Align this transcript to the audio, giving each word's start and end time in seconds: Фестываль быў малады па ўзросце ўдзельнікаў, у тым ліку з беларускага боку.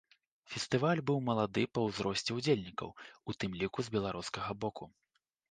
Фестываль 0.51 1.01
быў 1.11 1.19
малады 1.27 1.63
па 1.79 1.83
ўзросце 1.89 2.31
ўдзельнікаў, 2.39 2.89
у 2.95 3.31
тым 3.39 3.51
ліку 3.61 3.79
з 3.91 3.95
беларускага 3.99 4.59
боку. 4.67 4.83